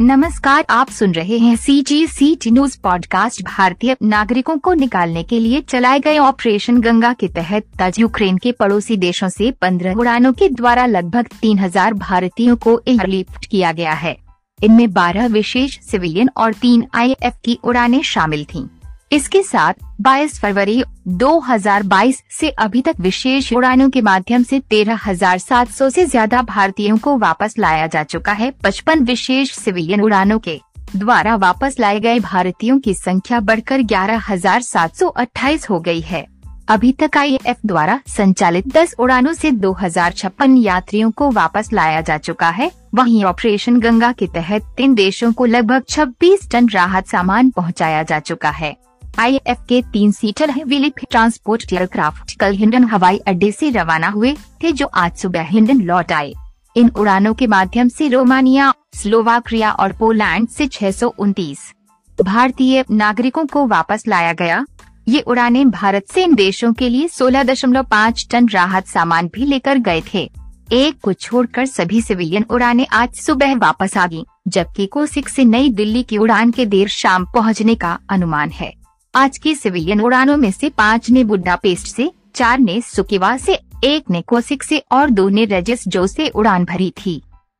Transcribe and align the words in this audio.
नमस्कार, 0.00 0.64
आप 0.70 0.90
सुन 0.90 1.12
रहे 1.12 1.38
हैं 1.38 1.56
C 1.56 1.80
G 1.82 2.06
C 2.06 2.34
T 2.34 2.50
news 2.50 2.76
podcast 2.82 3.42
भारतीय 3.44 3.96
नागरिकों 4.02 4.56
को 4.58 4.72
निकालने 4.74 5.22
के 5.22 5.40
लिए 5.40 5.60
चलाए 5.60 5.98
गए 6.00 6.18
ऑपरेशन 6.18 6.80
गंगा 6.80 7.12
के 7.12 7.28
तहत 7.28 7.66
तज 7.80 7.98
यूक्रेन 8.00 8.38
के 8.38 8.52
पड़ोसी 8.52 8.96
देशों 8.96 9.28
से 9.28 9.52
15 9.64 9.96
उड़ानों 9.96 10.32
के 10.32 10.48
द्वारा 10.48 10.86
लगभग 10.86 11.28
3000 11.44 11.92
भारतीयों 11.98 12.56
को 12.56 12.80
एयरलिफ्ट 12.88 13.46
किया 13.46 13.72
गया 13.72 13.92
है 13.92 14.16
इनमें 14.58 14.86
12 14.86 15.30
विशेष 15.32 15.78
सिविलियन 15.80 16.30
और 16.36 16.52
तीन 16.52 16.86
आई 16.94 17.14
की 17.44 17.58
उड़ानें 17.64 18.02
शामिल 18.02 18.44
थीं। 18.44 18.66
इसके 19.10 19.42
साथ 19.42 19.74
22 20.02 20.38
फरवरी 20.40 20.82
2022 21.08 22.16
से 22.30 22.48
अभी 22.48 22.82
तक 22.82 22.96
विशेष 23.00 23.52
उड़ानों 23.52 23.88
के 23.90 24.00
माध्यम 24.00 24.42
से 24.42 24.60
13,700 24.70 25.90
से 25.90 26.04
ज़्यादा 26.04 26.42
भारतीयों 26.42 26.96
को 26.98 27.16
वापस 27.18 27.54
लाया 27.58 27.86
जा 27.86 28.02
चुका 28.02 28.32
है। 28.32 28.50
पचपन 28.64 29.04
विशेष 29.04 29.52
सिविलियन 29.52 30.00
उड़ानों 30.00 30.38
के 30.38 30.60
द्वारा 30.96 31.34
वापस 31.36 31.78
लाए 31.80 32.00
गए 32.00 32.18
भारतीयों 32.20 32.78
की 32.78 32.94
संख्या 32.94 33.40
बढ़कर 33.40 33.82
11,728 33.82 35.68
हो 35.70 35.80
गई 35.80 36.00
है। 36.00 36.26
अभी 36.68 36.92
तक 36.92 37.16
आईएएफ 37.16 37.56
द्वारा 37.66 37.98
संचालित 38.08 38.68
10 38.68 38.94
उड़ानों 38.98 39.32
से 39.32 39.50
दो 39.50 39.72
हज़ार 39.72 40.12
छप्पन 40.12 40.56
यात्रियों 40.56 41.10
को 41.10 41.30
वापस 41.30 41.72
लाया 41.72 42.00
जा 42.00 42.18
चुका 42.18 42.50
है। 42.50 42.70
वहीं 42.94 43.24
ऑपरेशन 43.24 43.80
गंगा 43.80 44.12
के 44.12 44.26
तहत 44.26 44.74
तीन 44.76 44.94
देशों 44.94 45.32
को 45.32 45.44
लगभग 45.44 45.84
26 45.84 46.50
टन 46.52 46.68
राहत 46.68 47.06
सामान 47.06 47.50
पहुँचाया 47.50 48.02
जा 48.02 48.18
चुका 48.20 48.50
है। 48.50 48.76
आईएफ 49.20 49.64
के 49.68 49.80
तीन 49.92 50.12
सीटर 50.12 50.52
विलिप 50.66 50.98
ट्रांसपोर्ट 51.10 51.72
एयरक्राफ्ट 51.72 52.36
कल 52.40 52.52
हिंडन 52.52 52.84
हवाई 52.84 53.18
अड्डे 53.18 53.50
से 53.52 53.70
रवाना 53.70 54.08
हुए 54.08 54.32
थे, 54.62 54.72
जो 54.72 54.86
आज 54.86 55.16
सुबह 55.16 55.42
हिंडन 55.42 55.80
लौट 55.80 56.12
आए। 56.12 56.32
इन 56.76 56.88
उड़ानों 56.90 57.34
के 57.34 57.46
माध्यम 57.46 57.88
से 57.88 58.08
रोमानिया 58.08 58.72
स्लोवाक्रिया 58.94 59.72
और 59.72 59.92
पोलैंड 59.92 60.48
से 60.48 60.66
छह 60.66 60.90
सौ 60.90 61.08
उनतीस 61.18 61.72
भारतीय 62.18 62.84
नागरिकों 62.90 63.44
को 63.46 63.66
वापस 63.66 64.04
लाया 64.08 64.32
गया। 64.32 64.64
ये 65.08 65.20
उड़ानें 65.20 65.70
भारत 65.70 66.06
से 66.14 66.24
इन 66.24 66.34
देशों 66.34 66.72
के 66.72 66.88
लिए 66.88 67.08
16.5 67.08 68.26
टन 68.30 68.48
राहत 68.48 68.86
सामान 68.86 69.28
भी 69.28 69.46
लेकर 69.46 69.78
गए 69.78 70.02
थे। 70.14 70.30
एक 70.72 71.00
को 71.02 71.12
छोड़कर 71.12 71.66
सभी 71.66 72.02
सिविलियन 72.02 72.44
उड़ानें 72.50 72.86
आज 72.92 73.14
सुबह 73.16 73.54
वापस 73.58 73.96
आ 73.96 74.06
गई 74.06 74.24
जबकि 74.48 74.86
कोसिक 74.86 75.28
से 75.28 75.44
नई 75.44 75.68
दिल्ली 75.70 76.02
की 76.02 76.18
उड़ान 76.18 76.50
के 76.50 76.66
देर 76.66 76.88
शाम 76.88 77.24
पहुँचने 77.34 77.74
का 77.74 77.98
अनुमान 78.10 78.50
है। 78.50 78.79
आज 79.14 79.38
की 79.38 79.54
सिविलियन 79.54 80.00
उड़ानों 80.00 80.36
में 80.36 80.50
से 80.50 80.68
पाँच 80.68 81.08
ने 81.10 81.22
बुड्डापेस्ट 81.24 81.86
से, 81.86 82.10
चार 82.34 82.58
ने 82.58 82.80
सुकेवा 82.80 83.36
से, 83.36 83.58
एक 83.84 84.10
ने 84.10 84.20
कोसिक 84.22 84.62
से 84.62 84.78
और 84.92 85.10
दो 85.10 85.28
ने 85.28 85.44
रजिस 85.44 85.86
जो 85.88 86.06
से 86.06 86.28
उड़ान 86.28 86.64
भरी 86.64 86.90
थी। 86.98 87.16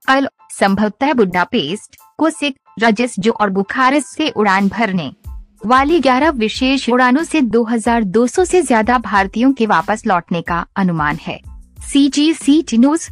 कल, 0.08 0.28
संभवतः 0.50 1.12
बुड्डापेस्ट 1.12 1.96
कोसिक, 2.18 2.56
रजिस 2.82 3.18
जो 3.18 3.32
और 3.32 3.50
बुखारस 3.50 4.06
से 4.06 4.28
उड़ान 4.30 4.68
भरने 4.68 5.12
वाली 5.66 6.00
11 6.00 6.30
विशेष 6.30 6.88
उड़ानों 6.88 7.24
से 7.24 7.40
2200 7.40 8.44
से 8.44 8.62
ज़्यादा 8.62 8.98
भारतीयों 8.98 9.52
के 9.52 9.66
वापस 9.66 10.06
लौटने 10.06 10.42
का 10.42 10.66
अनुमान 10.76 11.16
है। 11.16 11.40
सी 11.82 12.08
जी 12.08 12.32
सी 12.34 12.60
टी 12.62 12.78
न्यूज़ 12.78 13.10